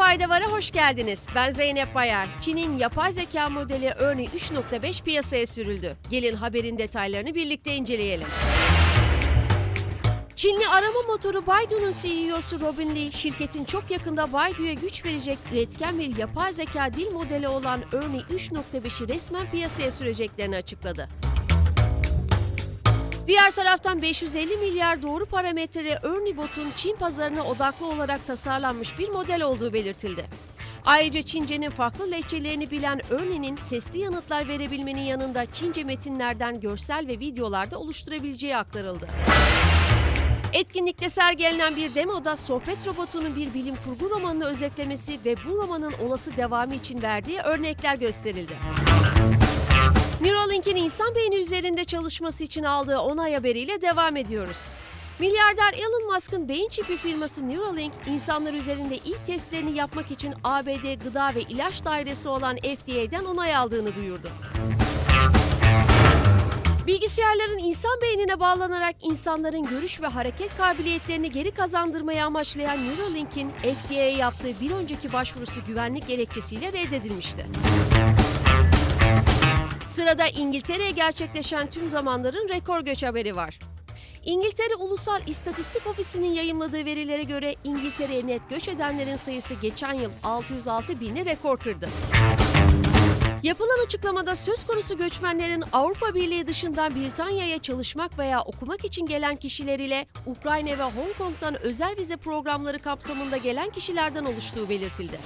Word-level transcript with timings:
Fayda 0.00 0.40
hoş 0.50 0.70
geldiniz. 0.70 1.26
Ben 1.34 1.50
Zeynep 1.50 1.94
Bayar. 1.94 2.28
Çin'in 2.40 2.78
yapay 2.78 3.12
zeka 3.12 3.48
modeli 3.48 3.86
Ernie 3.86 4.26
3.5 4.26 5.04
piyasaya 5.04 5.46
sürüldü. 5.46 5.96
Gelin 6.10 6.36
haberin 6.36 6.78
detaylarını 6.78 7.34
birlikte 7.34 7.74
inceleyelim. 7.74 8.26
Çinli 10.36 10.68
arama 10.68 11.02
motoru 11.08 11.46
Baidu'nun 11.46 11.92
CEO'su 12.02 12.60
Robin 12.60 12.94
Li, 12.94 13.12
şirketin 13.12 13.64
çok 13.64 13.90
yakında 13.90 14.32
Baidu'ya 14.32 14.72
güç 14.72 15.04
verecek 15.04 15.38
üretken 15.52 15.98
bir 15.98 16.16
yapay 16.16 16.52
zeka 16.52 16.92
dil 16.92 17.12
modeli 17.12 17.48
olan 17.48 17.80
Ernie 17.92 18.20
3.5'i 18.20 19.08
resmen 19.08 19.50
piyasaya 19.50 19.90
süreceklerini 19.90 20.56
açıkladı. 20.56 21.08
Diğer 23.26 23.50
taraftan 23.50 24.02
550 24.02 24.56
milyar 24.56 25.02
doğru 25.02 25.26
parametre 25.26 25.90
Ernie-Bot'un 25.90 26.68
Çin 26.76 26.96
pazarına 26.96 27.42
odaklı 27.42 27.86
olarak 27.86 28.26
tasarlanmış 28.26 28.98
bir 28.98 29.08
model 29.08 29.42
olduğu 29.42 29.72
belirtildi. 29.72 30.24
Ayrıca 30.84 31.22
Çince'nin 31.22 31.70
farklı 31.70 32.10
lehçelerini 32.10 32.70
bilen 32.70 33.00
Ernie'nin 33.10 33.56
sesli 33.56 33.98
yanıtlar 33.98 34.48
verebilmenin 34.48 35.00
yanında 35.00 35.46
Çince 35.46 35.84
metinlerden 35.84 36.60
görsel 36.60 37.06
ve 37.08 37.18
videolarda 37.18 37.78
oluşturabileceği 37.78 38.56
aktarıldı. 38.56 39.08
Etkinlikte 40.52 41.08
sergilenen 41.08 41.76
bir 41.76 41.94
demoda 41.94 42.36
sohbet 42.36 42.86
robotunun 42.86 43.36
bir 43.36 43.54
bilim 43.54 43.74
kurgu 43.84 44.10
romanını 44.10 44.44
özetlemesi 44.44 45.18
ve 45.24 45.34
bu 45.36 45.56
romanın 45.56 45.92
olası 45.92 46.36
devamı 46.36 46.74
için 46.74 47.02
verdiği 47.02 47.40
örnekler 47.40 47.96
gösterildi. 47.96 48.52
Neuralink'in 50.20 50.76
insan 50.76 51.14
beyni 51.14 51.36
üzerinde 51.36 51.84
çalışması 51.84 52.44
için 52.44 52.64
aldığı 52.64 52.98
onay 52.98 53.34
haberiyle 53.34 53.82
devam 53.82 54.16
ediyoruz. 54.16 54.56
Milyarder 55.18 55.72
Elon 55.72 56.14
Musk'ın 56.14 56.48
beyin 56.48 56.68
çipi 56.68 56.96
firması 56.96 57.48
Neuralink, 57.48 57.92
insanlar 58.06 58.52
üzerinde 58.52 58.96
ilk 58.96 59.26
testlerini 59.26 59.76
yapmak 59.76 60.10
için 60.10 60.34
ABD 60.44 61.04
Gıda 61.04 61.34
ve 61.34 61.40
İlaç 61.40 61.84
Dairesi 61.84 62.28
olan 62.28 62.56
FDA'den 62.56 63.24
onay 63.24 63.56
aldığını 63.56 63.94
duyurdu. 63.94 64.30
Bilgisayarların 66.86 67.58
insan 67.58 68.00
beynine 68.02 68.40
bağlanarak 68.40 68.96
insanların 69.02 69.62
görüş 69.62 70.00
ve 70.02 70.06
hareket 70.06 70.56
kabiliyetlerini 70.56 71.30
geri 71.30 71.50
kazandırmayı 71.50 72.24
amaçlayan 72.24 72.78
Neuralink'in 72.88 73.50
FDA'ya 73.50 74.10
yaptığı 74.10 74.60
bir 74.60 74.70
önceki 74.70 75.12
başvurusu 75.12 75.60
güvenlik 75.66 76.08
gerekçesiyle 76.08 76.72
reddedilmişti. 76.72 77.46
Sırada 79.90 80.26
İngiltere'ye 80.26 80.90
gerçekleşen 80.90 81.70
tüm 81.70 81.88
zamanların 81.88 82.48
rekor 82.48 82.80
göç 82.80 83.02
haberi 83.02 83.36
var. 83.36 83.58
İngiltere 84.24 84.74
Ulusal 84.74 85.20
İstatistik 85.26 85.86
Ofisi'nin 85.86 86.32
yayımladığı 86.32 86.84
verilere 86.84 87.22
göre 87.22 87.54
İngiltere'ye 87.64 88.26
net 88.26 88.50
göç 88.50 88.68
edenlerin 88.68 89.16
sayısı 89.16 89.54
geçen 89.54 89.92
yıl 89.92 90.10
606 90.22 91.00
bini 91.00 91.24
rekor 91.24 91.58
kırdı. 91.58 91.88
Yapılan 93.42 93.84
açıklamada 93.86 94.36
söz 94.36 94.66
konusu 94.66 94.98
göçmenlerin 94.98 95.64
Avrupa 95.72 96.14
Birliği 96.14 96.46
dışından 96.46 96.94
Britanya'ya 96.94 97.58
çalışmak 97.58 98.18
veya 98.18 98.42
okumak 98.42 98.84
için 98.84 99.06
gelen 99.06 99.36
kişiler 99.36 99.78
ile 99.78 100.06
Ukrayna 100.26 100.78
ve 100.78 100.82
Hong 100.82 101.16
Kong'dan 101.18 101.62
özel 101.62 101.96
vize 101.98 102.16
programları 102.16 102.78
kapsamında 102.78 103.36
gelen 103.36 103.70
kişilerden 103.70 104.24
oluştuğu 104.24 104.68
belirtildi. 104.68 105.18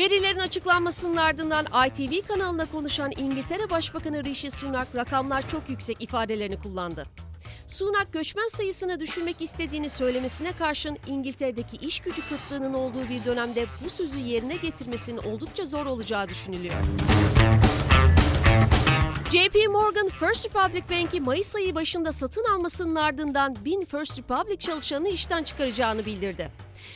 Verilerin 0.00 0.38
açıklanmasının 0.38 1.16
ardından 1.16 1.66
ITV 1.86 2.26
kanalına 2.28 2.66
konuşan 2.66 3.12
İngiltere 3.18 3.70
Başbakanı 3.70 4.24
Rishi 4.24 4.50
Sunak 4.50 4.96
rakamlar 4.96 5.48
çok 5.48 5.70
yüksek 5.70 6.02
ifadelerini 6.02 6.58
kullandı. 6.58 7.06
Sunak 7.66 8.12
göçmen 8.12 8.48
sayısını 8.48 9.00
düşürmek 9.00 9.42
istediğini 9.42 9.90
söylemesine 9.90 10.52
karşın 10.52 10.98
İngiltere'deki 11.06 11.76
iş 11.76 12.00
gücü 12.00 12.22
kıtlığının 12.28 12.74
olduğu 12.74 13.08
bir 13.08 13.24
dönemde 13.24 13.66
bu 13.84 13.90
sözü 13.90 14.18
yerine 14.18 14.56
getirmesinin 14.56 15.18
oldukça 15.18 15.66
zor 15.66 15.86
olacağı 15.86 16.28
düşünülüyor. 16.28 16.76
JP 19.32 19.68
Morgan 19.70 20.08
First 20.08 20.46
Republic 20.46 20.82
Bank'i 20.90 21.20
Mayıs 21.20 21.54
ayı 21.54 21.74
başında 21.74 22.12
satın 22.12 22.44
almasının 22.44 22.94
ardından 22.94 23.56
1000 23.64 23.84
First 23.84 24.18
Republic 24.18 24.56
çalışanını 24.56 25.08
işten 25.08 25.42
çıkaracağını 25.42 26.06
bildirdi. 26.06 26.50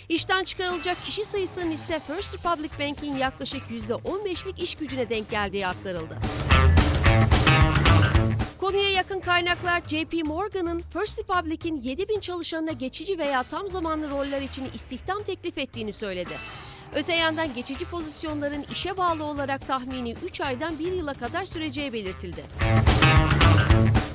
İşten 0.09 0.44
çıkarılacak 0.44 1.05
kişi 1.05 1.25
sayısının 1.25 1.71
ise 1.71 2.00
First 2.06 2.34
Republic 2.34 2.71
Bank'in 2.81 3.16
yaklaşık 3.16 3.62
%15'lik 3.71 4.59
iş 4.59 4.75
gücüne 4.75 5.10
denk 5.10 5.31
geldiği 5.31 5.66
aktarıldı. 5.66 6.19
Konuya 8.61 8.91
yakın 8.91 9.21
kaynaklar 9.21 9.81
JP 9.81 10.25
Morgan'ın 10.25 10.82
First 10.93 11.19
Republic'in 11.19 11.81
7000 11.81 12.21
çalışanına 12.21 12.72
geçici 12.72 13.19
veya 13.19 13.43
tam 13.43 13.69
zamanlı 13.69 14.11
roller 14.11 14.43
için 14.43 14.65
istihdam 14.75 15.22
teklif 15.22 15.59
ettiğini 15.59 15.93
söyledi. 15.93 16.34
Öte 16.94 17.15
yandan 17.15 17.55
geçici 17.55 17.84
pozisyonların 17.84 18.65
işe 18.72 18.97
bağlı 18.97 19.25
olarak 19.25 19.66
tahmini 19.66 20.15
3 20.25 20.41
aydan 20.41 20.78
1 20.78 20.93
yıla 20.93 21.15
kadar 21.15 21.44
süreceği 21.44 21.93
belirtildi. 21.93 22.44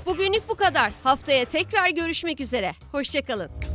Bugünlük 0.06 0.50
bu 0.50 0.56
kadar. 0.56 0.92
Haftaya 1.04 1.46
tekrar 1.46 1.90
görüşmek 1.90 2.40
üzere. 2.40 2.72
Hoşçakalın. 2.92 3.69